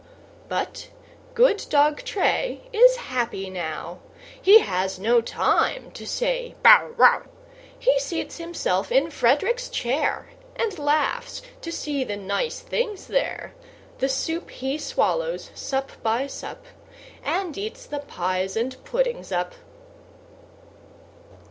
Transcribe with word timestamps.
But 0.49 0.89
good 1.35 1.63
dog 1.69 2.01
Tray 2.03 2.63
is 2.73 2.95
happy 2.95 3.51
now; 3.51 3.99
He 4.41 4.57
has 4.57 4.97
no 4.97 5.21
time 5.21 5.91
to 5.91 6.07
say 6.07 6.55
"Bow 6.63 6.95
wow!" 6.97 7.25
He 7.77 7.99
seats 7.99 8.37
himself 8.39 8.91
in 8.91 9.11
Frederick's 9.11 9.69
chair 9.69 10.27
And 10.55 10.79
laughs 10.79 11.43
to 11.61 11.71
see 11.71 12.03
the 12.03 12.17
nice 12.17 12.61
things 12.61 13.05
there: 13.05 13.53
The 13.99 14.09
soup 14.09 14.49
he 14.49 14.79
swallows, 14.79 15.51
sup 15.53 15.91
by 16.01 16.25
sup 16.25 16.65
And 17.23 17.55
eats 17.55 17.85
the 17.85 17.99
pies 17.99 18.55
and 18.57 18.83
puddings 18.83 19.31
up. 19.31 19.53